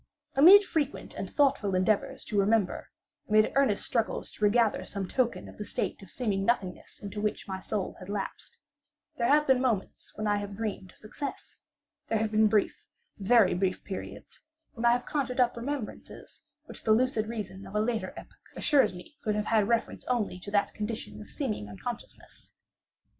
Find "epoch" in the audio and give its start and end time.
18.17-18.39